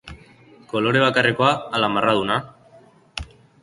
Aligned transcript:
Kolore 0.71 1.03
bakarrekoa 1.05 1.53
ala 1.79 1.93
marraduna? 1.99 2.43